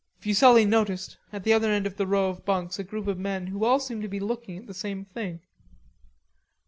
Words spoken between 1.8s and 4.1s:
of the row of bunks, a group of men who all seemed to